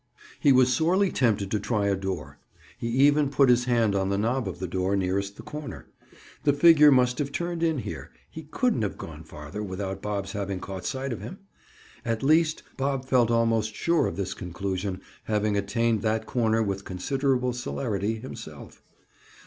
He 0.39 0.51
was 0.51 0.73
sorely 0.73 1.11
tempted 1.11 1.51
to 1.51 1.59
try 1.59 1.85
a 1.85 1.95
door. 1.95 2.39
He 2.75 2.87
even 2.87 3.29
put 3.29 3.49
his 3.49 3.65
hand 3.65 3.93
on 3.93 4.09
the 4.09 4.17
knob 4.17 4.47
of 4.47 4.57
the 4.57 4.65
door 4.67 4.95
nearest 4.95 5.37
the 5.37 5.43
corner. 5.43 5.85
The 6.43 6.53
figure 6.53 6.89
must 6.91 7.19
have 7.19 7.31
turned 7.31 7.61
in 7.61 7.77
here; 7.77 8.09
he 8.27 8.47
couldn't 8.49 8.81
have 8.81 8.97
gone 8.97 9.23
farther 9.23 9.61
without 9.61 10.01
Bob's 10.01 10.31
having 10.31 10.59
caught 10.59 10.87
sight 10.87 11.13
of 11.13 11.21
him. 11.21 11.37
At 12.03 12.23
least, 12.23 12.63
Bob 12.77 13.05
felt 13.05 13.29
almost 13.29 13.75
sure 13.75 14.07
of 14.07 14.15
this 14.15 14.33
conclusion, 14.33 15.01
having 15.25 15.55
attained 15.55 16.01
that 16.01 16.25
corner 16.25 16.63
with 16.63 16.83
considerable 16.83 17.53
celerity, 17.53 18.15
himself. 18.15 18.81